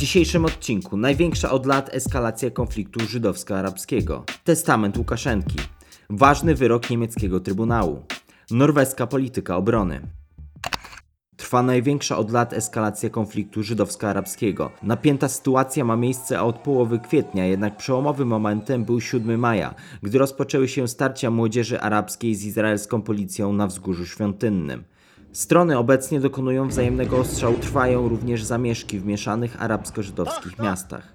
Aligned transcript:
dzisiejszym 0.00 0.44
odcinku 0.44 0.96
największa 0.96 1.50
od 1.50 1.66
lat 1.66 1.94
eskalacja 1.94 2.50
konfliktu 2.50 3.00
żydowsko-arabskiego. 3.00 4.24
Testament 4.44 4.96
Łukaszenki. 4.96 5.58
Ważny 6.10 6.54
wyrok 6.54 6.90
niemieckiego 6.90 7.40
trybunału. 7.40 8.02
Norweska 8.50 9.06
polityka 9.06 9.56
obrony. 9.56 10.00
Trwa 11.36 11.62
największa 11.62 12.18
od 12.18 12.30
lat 12.30 12.52
eskalacja 12.52 13.10
konfliktu 13.10 13.62
żydowsko-arabskiego. 13.62 14.70
Napięta 14.82 15.28
sytuacja 15.28 15.84
ma 15.84 15.96
miejsce 15.96 16.42
od 16.42 16.58
połowy 16.58 16.98
kwietnia, 16.98 17.46
jednak 17.46 17.76
przełomowym 17.76 18.28
momentem 18.28 18.84
był 18.84 19.00
7 19.00 19.40
maja, 19.40 19.74
gdy 20.02 20.18
rozpoczęły 20.18 20.68
się 20.68 20.88
starcia 20.88 21.30
młodzieży 21.30 21.80
arabskiej 21.80 22.34
z 22.34 22.44
izraelską 22.44 23.02
policją 23.02 23.52
na 23.52 23.66
wzgórzu 23.66 24.06
świątynnym. 24.06 24.84
Strony 25.32 25.78
obecnie 25.78 26.20
dokonują 26.20 26.68
wzajemnego 26.68 27.18
ostrzału, 27.18 27.58
trwają 27.58 28.08
również 28.08 28.44
zamieszki 28.44 28.98
w 28.98 29.06
mieszanych 29.06 29.62
arabsko-żydowskich 29.62 30.58
miastach. 30.58 31.14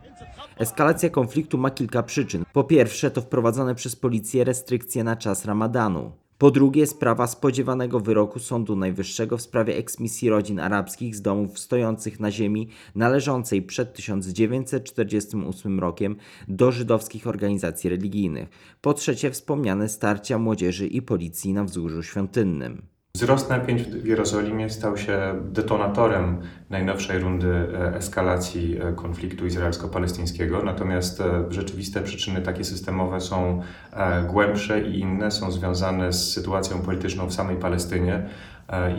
Eskalacja 0.58 1.10
konfliktu 1.10 1.58
ma 1.58 1.72
kilka 1.72 2.04
przyczyn. 2.04 2.46
Po 2.54 2.64
pierwsze, 2.64 3.12
to 3.12 3.22
wprowadzone 3.22 3.76
przez 3.76 3.96
policję 3.96 4.44
restrykcje 4.44 5.04
na 5.04 5.16
czas 5.16 5.46
ramadanu. 5.46 6.12
Po 6.38 6.52
drugie, 6.52 6.88
sprawa 6.88 7.28
spodziewanego 7.28 8.00
wyroku 8.00 8.40
Sądu 8.40 8.76
Najwyższego 8.76 9.38
w 9.38 9.42
sprawie 9.42 9.78
eksmisji 9.78 10.30
rodzin 10.30 10.60
arabskich 10.60 11.16
z 11.16 11.22
domów 11.22 11.60
stojących 11.60 12.20
na 12.20 12.32
ziemi 12.32 12.70
należącej 12.96 13.62
przed 13.62 13.94
1948 13.94 15.80
rokiem 15.80 16.16
do 16.48 16.72
żydowskich 16.72 17.28
organizacji 17.28 17.90
religijnych. 17.90 18.50
Po 18.82 18.94
trzecie, 18.94 19.32
wspomniane 19.32 19.90
starcia 19.90 20.38
młodzieży 20.38 20.88
i 20.88 21.02
policji 21.02 21.54
na 21.54 21.64
wzgórzu 21.64 22.04
świątynnym. 22.04 22.95
Wzrost 23.16 23.50
napięć 23.50 23.84
w 23.84 24.06
Jerozolimie 24.06 24.70
stał 24.70 24.98
się 24.98 25.20
detonatorem 25.44 26.42
najnowszej 26.70 27.20
rundy 27.20 27.48
e, 27.48 27.96
eskalacji 27.96 28.78
e, 28.82 28.94
konfliktu 28.94 29.46
izraelsko-palestyńskiego, 29.46 30.64
natomiast 30.64 31.22
e, 31.22 31.46
rzeczywiste 31.50 32.02
przyczyny 32.02 32.42
takie 32.42 32.64
systemowe 32.64 33.22
są 33.22 33.62
głębsze 34.28 34.82
i 34.82 35.00
inne, 35.00 35.32
są 35.32 35.52
związane 35.52 36.14
z 36.14 36.34
sytuacją 36.34 36.80
polityczną 36.80 37.28
w 37.28 37.34
samej 37.34 37.58
Palestynie 37.58 38.30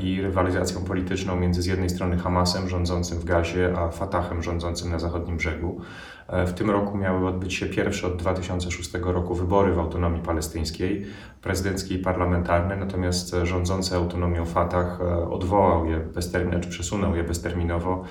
i 0.02 0.22
rywalizacją 0.22 0.84
polityczną 0.84 1.36
między 1.36 1.62
z 1.62 1.66
jednej 1.66 1.90
strony 1.90 2.18
Hamasem 2.18 2.68
rządzącym 2.68 3.18
w 3.18 3.24
Gazie, 3.24 3.74
a 3.78 3.88
Fatahem 3.88 4.42
rządzącym 4.42 4.90
na 4.90 4.98
zachodnim 4.98 5.36
brzegu. 5.36 5.80
W 6.28 6.52
tym 6.52 6.70
roku 6.70 6.98
miały 6.98 7.28
odbyć 7.28 7.54
się 7.54 7.66
pierwsze 7.66 8.06
od 8.06 8.16
2006 8.16 8.94
roku 8.94 9.34
wybory 9.34 9.72
w 9.72 9.78
autonomii 9.78 10.22
palestyńskiej, 10.22 11.06
prezydenckie 11.42 11.94
i 11.94 11.98
parlamentarne, 11.98 12.76
natomiast 12.76 13.36
rządzący 13.42 13.96
autonomią 13.96 14.44
Fatah 14.44 15.00
odwołał 15.30 15.86
je 15.86 15.96
bezterminowo, 15.96 16.64
czy 16.64 16.70
przesunął 16.70 17.16
je 17.16 17.24
bezterminowo, 17.24 18.04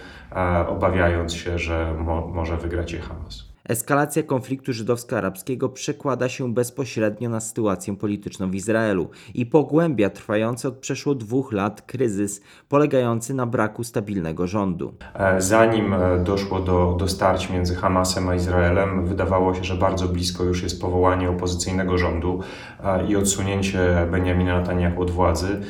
obawiając 0.68 1.34
się, 1.34 1.60
że 1.60 1.94
mo 2.00 2.28
może 2.28 2.58
wygrać 2.58 2.94
je 2.94 3.00
Hamas. 3.00 3.55
Eskalacja 3.70 4.24
konfliktu 4.24 4.74
żydowsko-arabskiego 4.74 5.70
przekłada 5.70 6.30
się 6.30 6.54
bezpośrednio 6.54 7.30
na 7.30 7.40
sytuację 7.40 7.98
polityczną 7.98 8.52
w 8.52 8.56
Izraelu 8.56 9.10
i 9.34 9.46
pogłębia 9.46 10.10
trwający 10.10 10.68
od 10.68 10.78
przeszło 10.78 11.16
dwóch 11.16 11.52
lat 11.52 11.82
kryzys 11.82 12.42
polegający 12.70 13.34
na 13.34 13.46
braku 13.46 13.84
stabilnego 13.84 14.48
rządu. 14.48 14.94
E, 15.14 15.42
zanim 15.42 15.94
e, 15.94 16.20
doszło 16.24 16.60
do, 16.60 16.96
do 17.00 17.08
starć 17.08 17.50
między 17.50 17.76
Hamasem 17.76 18.30
a 18.30 18.36
Izraelem, 18.36 19.06
wydawało 19.06 19.54
się, 19.54 19.64
że 19.64 19.76
bardzo 19.76 20.08
blisko 20.08 20.44
już 20.44 20.64
jest 20.64 20.82
powołanie 20.82 21.30
opozycyjnego 21.30 21.98
rządu 21.98 22.40
e, 22.84 23.08
i 23.08 23.16
odsunięcie 23.16 24.08
Benjamina 24.12 24.60
Netanyahu 24.60 25.02
od 25.02 25.12
władzy. 25.12 25.62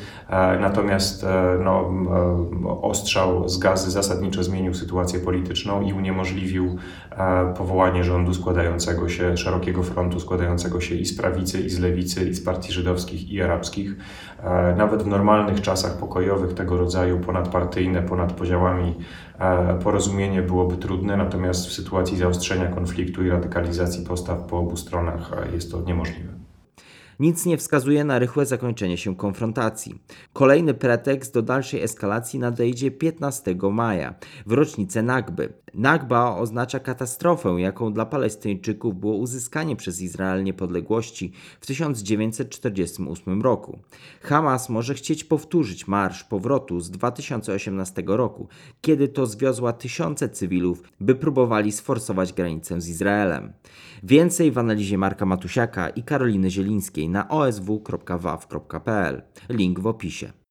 Natomiast 0.60 1.26
no, 1.64 1.90
ostrzał 2.82 3.48
z 3.48 3.58
gazy 3.58 3.90
zasadniczo 3.90 4.42
zmienił 4.42 4.74
sytuację 4.74 5.20
polityczną 5.20 5.82
i 5.82 5.92
uniemożliwił 5.92 6.76
powołanie 7.56 7.85
powołanie 7.86 8.04
rządu 8.04 8.34
składającego 8.34 9.08
się, 9.08 9.36
szerokiego 9.36 9.82
frontu 9.82 10.20
składającego 10.20 10.80
się 10.80 10.94
i 10.94 11.06
z 11.06 11.16
prawicy, 11.16 11.60
i 11.60 11.70
z 11.70 11.78
lewicy, 11.78 12.28
i 12.28 12.34
z 12.34 12.44
partii 12.44 12.72
żydowskich, 12.72 13.30
i 13.30 13.42
arabskich. 13.42 13.96
E, 14.42 14.74
nawet 14.76 15.02
w 15.02 15.06
normalnych 15.06 15.60
czasach 15.60 15.98
pokojowych 15.98 16.54
tego 16.54 16.76
rodzaju 16.76 17.20
ponadpartyjne, 17.20 18.02
ponad 18.02 18.32
podziałami 18.32 18.94
e, 19.38 19.78
porozumienie 19.78 20.42
byłoby 20.42 20.76
trudne, 20.76 21.16
natomiast 21.16 21.66
w 21.66 21.72
sytuacji 21.72 22.16
zaostrzenia 22.16 22.66
konfliktu 22.66 23.24
i 23.24 23.28
radykalizacji 23.28 24.06
postaw 24.06 24.38
po 24.46 24.58
obu 24.58 24.76
stronach 24.76 25.32
e, 25.32 25.54
jest 25.54 25.70
to 25.72 25.82
niemożliwe. 25.82 26.36
Nic 27.20 27.46
nie 27.46 27.56
wskazuje 27.56 28.04
na 28.04 28.18
rychłe 28.18 28.46
zakończenie 28.46 28.96
się 28.96 29.16
konfrontacji. 29.16 30.02
Kolejny 30.32 30.74
pretekst 30.74 31.34
do 31.34 31.42
dalszej 31.42 31.82
eskalacji 31.82 32.38
nadejdzie 32.38 32.90
15 32.90 33.54
maja, 33.72 34.14
w 34.46 34.52
rocznicę 34.52 35.02
Nagby. 35.02 35.52
Nagba 35.76 36.36
oznacza 36.36 36.80
katastrofę, 36.80 37.48
jaką 37.58 37.92
dla 37.92 38.06
Palestyńczyków 38.06 39.00
było 39.00 39.16
uzyskanie 39.16 39.76
przez 39.76 40.00
Izrael 40.00 40.44
niepodległości 40.44 41.32
w 41.60 41.66
1948 41.66 43.42
roku. 43.42 43.78
Hamas 44.22 44.68
może 44.68 44.94
chcieć 44.94 45.24
powtórzyć 45.24 45.88
marsz 45.88 46.24
powrotu 46.24 46.80
z 46.80 46.90
2018 46.90 48.02
roku, 48.06 48.48
kiedy 48.80 49.08
to 49.08 49.26
zwiozła 49.26 49.72
tysiące 49.72 50.28
cywilów, 50.28 50.82
by 51.00 51.14
próbowali 51.14 51.72
sforsować 51.72 52.32
granicę 52.32 52.80
z 52.80 52.88
Izraelem. 52.88 53.52
Więcej 54.02 54.52
w 54.52 54.58
analizie 54.58 54.98
Marka 54.98 55.26
Matusiaka 55.26 55.88
i 55.88 56.02
Karoliny 56.02 56.50
Zielińskiej 56.50 57.08
na 57.08 57.28
osw.waw.pl. 57.28 59.22
Link 59.48 59.80
w 59.80 59.86
opisie. 59.86 60.45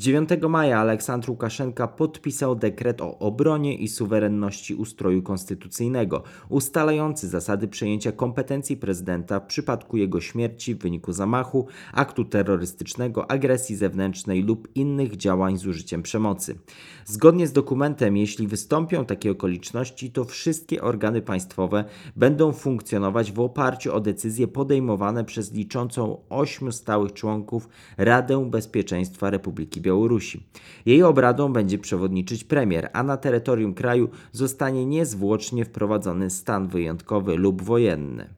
9 0.00 0.30
maja 0.48 0.78
Aleksandr 0.78 1.30
Łukaszenka 1.30 1.88
podpisał 1.88 2.54
dekret 2.56 3.00
o 3.00 3.18
obronie 3.18 3.74
i 3.74 3.88
suwerenności 3.88 4.74
ustroju 4.74 5.22
konstytucyjnego, 5.22 6.22
ustalający 6.48 7.28
zasady 7.28 7.68
przejęcia 7.68 8.12
kompetencji 8.12 8.76
prezydenta 8.76 9.40
w 9.40 9.46
przypadku 9.46 9.96
jego 9.96 10.20
śmierci 10.20 10.74
w 10.74 10.78
wyniku 10.78 11.12
zamachu, 11.12 11.66
aktu 11.92 12.24
terrorystycznego, 12.24 13.30
agresji 13.30 13.76
zewnętrznej 13.76 14.42
lub 14.42 14.68
innych 14.74 15.16
działań 15.16 15.58
z 15.58 15.66
użyciem 15.66 16.02
przemocy. 16.02 16.58
Zgodnie 17.04 17.46
z 17.46 17.52
dokumentem, 17.52 18.16
jeśli 18.16 18.46
wystąpią 18.46 19.04
takie 19.04 19.30
okoliczności, 19.30 20.10
to 20.10 20.24
wszystkie 20.24 20.82
organy 20.82 21.22
państwowe 21.22 21.84
będą 22.16 22.52
funkcjonować 22.52 23.32
w 23.32 23.40
oparciu 23.40 23.94
o 23.94 24.00
decyzje 24.00 24.48
podejmowane 24.48 25.24
przez 25.24 25.52
liczącą 25.52 26.20
ośmiu 26.28 26.72
stałych 26.72 27.12
członków 27.12 27.68
Radę 27.98 28.50
Bezpieczeństwa 28.50 29.30
Republiki 29.30 29.80
Białorusi. 29.80 29.89
Białorusi. 29.90 30.46
Jej 30.86 31.02
obradom 31.02 31.52
będzie 31.52 31.78
przewodniczyć 31.78 32.44
premier, 32.44 32.90
a 32.92 33.02
na 33.02 33.16
terytorium 33.16 33.74
kraju 33.74 34.08
zostanie 34.32 34.86
niezwłocznie 34.86 35.64
wprowadzony 35.64 36.30
stan 36.30 36.68
wyjątkowy 36.68 37.36
lub 37.36 37.62
wojenny. 37.62 38.34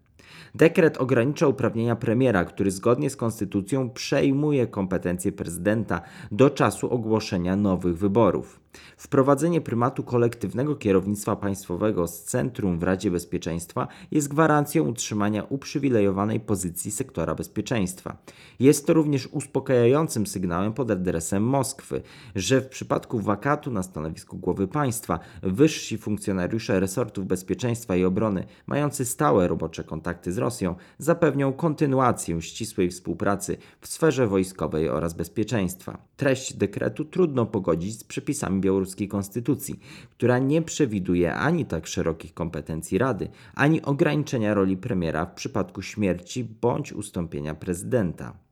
Dekret 0.54 0.96
ogranicza 0.96 1.46
uprawnienia 1.46 1.96
premiera, 1.96 2.44
który 2.44 2.70
zgodnie 2.70 3.10
z 3.10 3.16
konstytucją 3.16 3.90
przejmuje 3.90 4.66
kompetencje 4.66 5.32
prezydenta 5.32 6.00
do 6.30 6.50
czasu 6.50 6.90
ogłoszenia 6.90 7.56
nowych 7.56 7.98
wyborów. 7.98 8.61
Wprowadzenie 8.96 9.60
prymatu 9.60 10.02
kolektywnego 10.02 10.76
kierownictwa 10.76 11.36
państwowego 11.36 12.08
z 12.08 12.22
centrum 12.22 12.78
w 12.78 12.82
Radzie 12.82 13.10
Bezpieczeństwa 13.10 13.88
jest 14.10 14.28
gwarancją 14.28 14.84
utrzymania 14.88 15.44
uprzywilejowanej 15.44 16.40
pozycji 16.40 16.90
sektora 16.90 17.34
bezpieczeństwa. 17.34 18.16
Jest 18.60 18.86
to 18.86 18.92
również 18.92 19.26
uspokajającym 19.26 20.26
sygnałem 20.26 20.72
pod 20.72 20.90
adresem 20.90 21.42
Moskwy, 21.42 22.02
że 22.34 22.60
w 22.60 22.68
przypadku 22.68 23.18
wakatu 23.18 23.70
na 23.70 23.82
stanowisku 23.82 24.36
głowy 24.38 24.68
państwa 24.68 25.18
wyżsi 25.42 25.98
funkcjonariusze 25.98 26.80
resortów 26.80 27.26
bezpieczeństwa 27.26 27.96
i 27.96 28.04
obrony, 28.04 28.46
mający 28.66 29.04
stałe 29.04 29.48
robocze 29.48 29.84
kontakty 29.84 30.32
z 30.32 30.38
Rosją, 30.38 30.74
zapewnią 30.98 31.52
kontynuację 31.52 32.42
ścisłej 32.42 32.90
współpracy 32.90 33.56
w 33.80 33.88
sferze 33.88 34.26
wojskowej 34.26 34.88
oraz 34.88 35.14
bezpieczeństwa. 35.14 35.98
Treść 36.16 36.54
dekretu 36.54 37.04
trudno 37.04 37.46
pogodzić 37.46 37.98
z 37.98 38.04
przepisami 38.04 38.61
białoruskiej 38.62 39.08
konstytucji, 39.08 39.80
która 40.10 40.38
nie 40.38 40.62
przewiduje 40.62 41.34
ani 41.34 41.64
tak 41.64 41.86
szerokich 41.86 42.34
kompetencji 42.34 42.98
Rady, 42.98 43.28
ani 43.54 43.82
ograniczenia 43.82 44.54
roli 44.54 44.76
premiera 44.76 45.26
w 45.26 45.34
przypadku 45.34 45.82
śmierci 45.82 46.44
bądź 46.44 46.92
ustąpienia 46.92 47.54
prezydenta. 47.54 48.42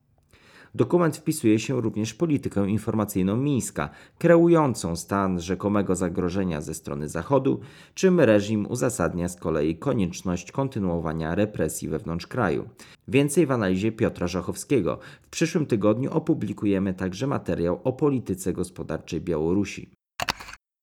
Dokument 0.75 1.17
wpisuje 1.17 1.58
się 1.58 1.81
również 1.81 2.11
w 2.11 2.17
politykę 2.17 2.69
informacyjną 2.69 3.37
Mińska, 3.37 3.90
kreującą 4.19 4.96
stan 4.96 5.40
rzekomego 5.40 5.96
zagrożenia 5.96 6.61
ze 6.61 6.75
strony 6.75 7.08
Zachodu, 7.08 7.61
czym 7.94 8.20
reżim 8.20 8.67
uzasadnia 8.67 9.29
z 9.29 9.37
kolei 9.37 9.76
konieczność 9.76 10.52
kontynuowania 10.52 11.34
represji 11.34 11.88
wewnątrz 11.88 12.26
kraju. 12.26 12.69
Więcej 13.08 13.46
w 13.46 13.50
analizie 13.50 13.93
Piotra 13.93 14.26
Żachowskiego. 14.26 14.99
W 15.23 15.29
przyszłym 15.29 15.67
tygodniu 15.67 16.12
opublikujemy 16.12 16.94
także 16.94 17.26
materiał 17.26 17.81
o 17.84 17.93
polityce 17.93 18.52
gospodarczej 18.52 19.20
Białorusi. 19.20 20.00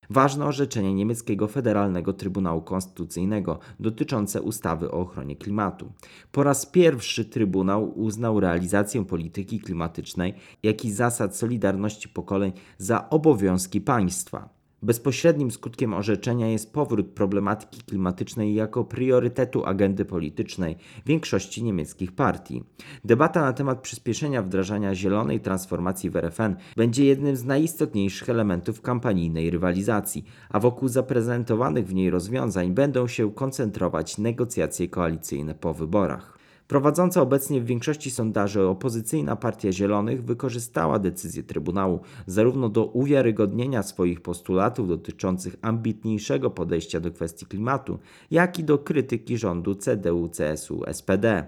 Ważne 0.09 0.45
orzeczenie 0.45 0.93
niemieckiego 0.93 1.47
Federalnego 1.47 2.13
Trybunału 2.13 2.61
Konstytucyjnego 2.61 3.59
dotyczące 3.79 4.41
ustawy 4.41 4.91
o 4.91 4.99
ochronie 4.99 5.35
klimatu. 5.35 5.91
Po 6.31 6.43
raz 6.43 6.65
pierwszy 6.65 7.25
Trybunał 7.25 7.99
uznał 7.99 8.39
realizację 8.39 9.05
polityki 9.05 9.59
klimatycznej, 9.59 10.33
jak 10.63 10.85
i 10.85 10.91
zasad 10.91 11.35
solidarności 11.35 12.09
pokoleń 12.09 12.51
za 12.77 13.09
obowiązki 13.09 13.81
państwa. 13.81 14.56
Bezpośrednim 14.81 15.51
skutkiem 15.51 15.93
orzeczenia 15.93 16.47
jest 16.47 16.73
powrót 16.73 17.07
problematyki 17.07 17.81
klimatycznej 17.81 18.55
jako 18.55 18.83
priorytetu 18.83 19.65
agendy 19.65 20.05
politycznej 20.05 20.77
większości 21.05 21.63
niemieckich 21.63 22.11
partii. 22.11 22.63
Debata 23.05 23.41
na 23.41 23.53
temat 23.53 23.81
przyspieszenia 23.81 24.41
wdrażania 24.41 24.95
zielonej 24.95 25.39
transformacji 25.39 26.09
w 26.09 26.15
RFN 26.15 26.55
będzie 26.75 27.05
jednym 27.05 27.35
z 27.35 27.45
najistotniejszych 27.45 28.29
elementów 28.29 28.81
kampanijnej 28.81 29.49
rywalizacji, 29.49 30.25
a 30.49 30.59
wokół 30.59 30.89
zaprezentowanych 30.89 31.87
w 31.87 31.93
niej 31.93 32.09
rozwiązań 32.09 32.71
będą 32.71 33.07
się 33.07 33.33
koncentrować 33.33 34.17
negocjacje 34.17 34.87
koalicyjne 34.87 35.55
po 35.55 35.73
wyborach. 35.73 36.36
Prowadząca 36.67 37.21
obecnie 37.21 37.61
w 37.61 37.65
większości 37.65 38.11
sondaży 38.11 38.61
opozycyjna 38.61 39.35
Partia 39.35 39.71
Zielonych 39.71 40.23
wykorzystała 40.23 40.99
decyzję 40.99 41.43
Trybunału 41.43 41.99
zarówno 42.25 42.69
do 42.69 42.85
uwiarygodnienia 42.85 43.83
swoich 43.83 44.21
postulatów 44.21 44.87
dotyczących 44.87 45.55
ambitniejszego 45.61 46.49
podejścia 46.49 46.99
do 46.99 47.11
kwestii 47.11 47.45
klimatu, 47.45 47.99
jak 48.31 48.59
i 48.59 48.63
do 48.63 48.77
krytyki 48.77 49.37
rządu 49.37 49.73
CDU-CSU-SPD, 49.75 51.43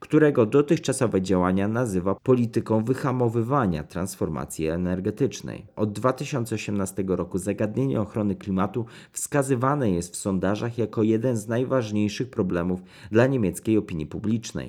którego 0.00 0.46
dotychczasowe 0.46 1.22
działania 1.22 1.68
nazywa 1.68 2.14
polityką 2.14 2.84
wyhamowywania 2.84 3.84
transformacji 3.84 4.66
energetycznej. 4.66 5.66
Od 5.76 5.92
2018 5.92 7.04
roku 7.06 7.38
zagadnienie 7.38 8.00
ochrony 8.00 8.34
klimatu 8.34 8.84
wskazywane 9.12 9.90
jest 9.90 10.12
w 10.12 10.16
sondażach 10.16 10.78
jako 10.78 11.02
jeden 11.02 11.36
z 11.36 11.48
najważniejszych 11.48 12.30
problemów 12.30 12.80
dla 13.10 13.26
niemieckiej 13.26 13.78
opinii 13.78 14.06
publicznej. 14.06 14.59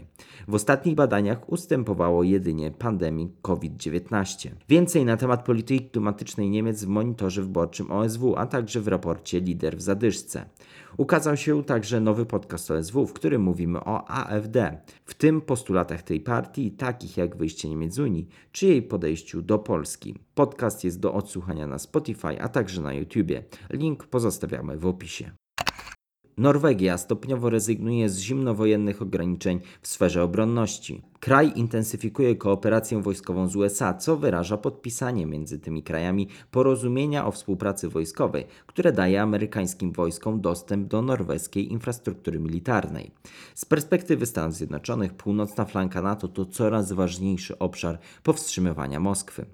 W 0.48 0.56
ostatnich 0.56 0.96
badaniach 0.96 1.50
ustępowało 1.50 2.24
jedynie 2.24 2.72
pandemii 2.72 3.32
COVID-19. 3.42 4.50
Więcej 4.70 5.06
na 5.06 5.18
temat 5.18 5.46
polityki 5.46 5.90
klimatycznej 5.90 6.50
Niemiec 6.50 6.84
w 6.84 6.88
monitorze 6.88 7.42
wyborczym 7.42 7.92
OSW, 7.92 8.36
a 8.38 8.46
także 8.46 8.82
w 8.82 8.88
raporcie 8.88 9.40
Lider 9.40 9.78
w 9.78 9.82
zadyszce. 9.82 10.46
Ukazał 10.98 11.38
się 11.38 11.64
także 11.64 12.00
nowy 12.00 12.26
podcast 12.26 12.72
OSW, 12.72 13.08
w 13.08 13.14
którym 13.14 13.42
mówimy 13.42 13.80
o 13.80 14.08
AfD, 14.08 14.82
w 15.06 15.14
tym 15.14 15.42
postulatach 15.42 16.04
tej 16.04 16.20
partii, 16.20 16.72
takich 16.72 17.18
jak 17.18 17.36
wyjście 17.36 17.70
Niemiec 17.70 17.94
z 17.94 18.00
Unii, 18.00 18.28
czy 18.52 18.68
jej 18.68 18.82
podejściu 18.82 19.42
do 19.42 19.60
Polski. 19.60 20.16
Podcast 20.36 20.84
jest 20.84 21.00
do 21.00 21.14
odsłuchania 21.14 21.68
na 21.68 21.80
Spotify, 21.80 22.42
a 22.42 22.50
także 22.50 22.82
na 22.82 22.94
YouTubie. 22.94 23.44
Link 23.70 24.04
pozostawiamy 24.04 24.78
w 24.78 24.86
opisie. 24.86 25.32
Norwegia 26.38 26.98
stopniowo 26.98 27.50
rezygnuje 27.50 28.10
z 28.10 28.20
zimnowojennych 28.20 29.02
ograniczeń 29.02 29.60
w 29.82 29.88
sferze 29.88 30.24
obronności. 30.24 31.02
Kraj 31.22 31.52
intensyfikuje 31.56 32.36
kooperację 32.36 33.02
wojskową 33.02 33.48
z 33.48 33.56
USA, 33.56 33.94
co 33.94 34.18
wyraża 34.18 34.58
podpisanie 34.58 35.26
między 35.26 35.60
tymi 35.60 35.84
krajami 35.84 36.28
porozumienia 36.52 37.26
o 37.26 37.32
współpracy 37.32 37.90
wojskowej, 37.90 38.46
które 38.68 38.92
daje 38.92 39.22
amerykańskim 39.22 39.92
wojskom 39.92 40.42
dostęp 40.42 40.88
do 40.88 41.02
norweskiej 41.02 41.72
infrastruktury 41.72 42.40
militarnej. 42.40 43.12
Z 43.56 43.66
perspektywy 43.66 44.26
Stanów 44.26 44.56
Zjednoczonych, 44.56 45.14
północna 45.14 45.66
flanka 45.66 46.02
NATO 46.02 46.28
to 46.28 46.46
coraz 46.46 46.92
ważniejszy 46.92 47.60
obszar 47.60 48.00
powstrzymywania 48.24 49.00
Moskwy. 49.00 49.46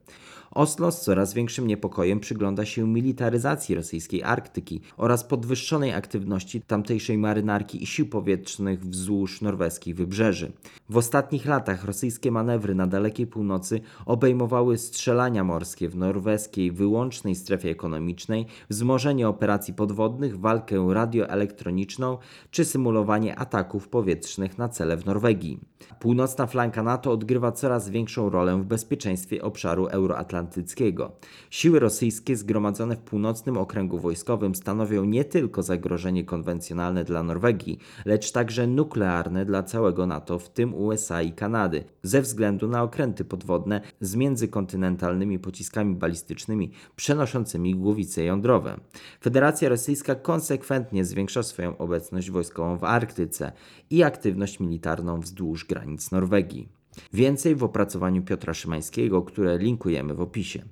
Oslo 0.52 0.92
z 0.92 1.02
coraz 1.02 1.34
większym 1.34 1.68
niepokojem 1.68 2.20
przygląda 2.20 2.66
się 2.66 2.88
militaryzacji 2.88 3.76
rosyjskiej 3.76 4.24
Arktyki 4.24 4.82
oraz 4.98 5.24
podwyższonej 5.24 5.94
aktywności 5.94 6.62
tamtejszej 6.62 7.18
marynarki 7.18 7.84
i 7.84 7.86
sił 7.86 8.10
powietrznych 8.10 8.86
wzdłuż 8.86 9.42
norweskich 9.42 9.96
wybrzeży. 9.96 10.52
W 10.90 10.98
ostatnich 10.98 11.46
latach 11.46 11.57
rosyjskie 11.86 12.32
manewry 12.32 12.76
na 12.76 12.88
dalekiej 12.88 13.28
północy 13.28 13.82
obejmowały 14.06 14.78
strzelania 14.78 15.44
morskie 15.44 15.90
w 15.90 15.96
norweskiej 15.96 16.72
wyłącznej 16.72 17.36
strefie 17.36 17.70
ekonomicznej, 17.70 18.46
wzmożenie 18.70 19.28
operacji 19.28 19.74
podwodnych, 19.74 20.40
walkę 20.40 20.88
radioelektroniczną 20.94 22.18
czy 22.52 22.66
symulowanie 22.66 23.40
ataków 23.40 23.90
powietrznych 23.90 24.58
na 24.58 24.70
cele 24.70 24.98
w 24.98 25.06
Norwegii. 25.06 25.60
Północna 26.00 26.48
flanka 26.48 26.84
NATO 26.84 27.12
odgrywa 27.12 27.52
coraz 27.52 27.90
większą 27.90 28.30
rolę 28.30 28.58
w 28.58 28.66
bezpieczeństwie 28.66 29.42
obszaru 29.42 29.86
euroatlantyckiego. 29.86 31.12
Siły 31.50 31.80
rosyjskie 31.80 32.36
zgromadzone 32.36 32.96
w 32.96 33.02
północnym 33.02 33.58
okręgu 33.58 34.00
wojskowym 34.00 34.56
stanowią 34.56 35.04
nie 35.04 35.26
tylko 35.26 35.64
zagrożenie 35.64 36.24
konwencjonalne 36.24 37.04
dla 37.04 37.24
Norwegii, 37.24 37.80
lecz 38.06 38.32
także 38.32 38.68
nuklearne 38.68 39.46
dla 39.46 39.64
całego 39.64 40.08
NATO, 40.08 40.40
w 40.40 40.50
tym 40.50 40.76
USA 40.76 41.22
i 41.22 41.32
Kanady, 41.48 41.84
ze 42.04 42.22
względu 42.22 42.68
na 42.68 42.84
okręty 42.84 43.26
podwodne 43.26 43.82
z 44.02 44.16
międzykontynentalnymi 44.16 45.40
pociskami 45.40 45.96
balistycznymi 45.96 46.72
przenoszącymi 46.96 47.76
głowice 47.76 48.24
jądrowe. 48.24 48.80
Federacja 49.22 49.70
Rosyjska 49.70 50.16
konsekwentnie 50.16 51.06
zwiększa 51.06 51.44
swoją 51.44 51.78
obecność 51.78 52.32
wojskową 52.32 52.78
w 52.78 52.84
Arktyce 52.84 53.52
i 53.90 54.04
aktywność 54.04 54.60
militarną 54.60 55.20
wzdłuż 55.20 55.66
granic 55.66 56.12
Norwegii. 56.12 56.70
Więcej 57.14 57.56
w 57.56 57.64
opracowaniu 57.64 58.24
Piotra 58.24 58.54
Szymańskiego, 58.54 59.22
które 59.22 59.58
linkujemy 59.58 60.14
w 60.14 60.22
opisie. 60.22 60.64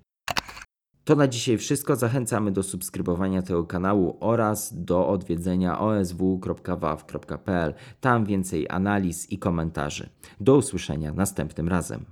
To 1.05 1.15
na 1.15 1.27
dzisiaj 1.27 1.57
wszystko. 1.57 1.95
Zachęcamy 1.95 2.51
do 2.51 2.63
subskrybowania 2.63 3.41
tego 3.41 3.63
kanału 3.63 4.17
oraz 4.19 4.83
do 4.83 5.07
odwiedzenia 5.07 5.79
osw.waw.pl. 5.79 7.73
Tam 8.01 8.25
więcej 8.25 8.69
analiz 8.69 9.31
i 9.31 9.39
komentarzy. 9.39 10.09
Do 10.39 10.55
usłyszenia 10.55 11.13
następnym 11.13 11.69
razem. 11.69 12.05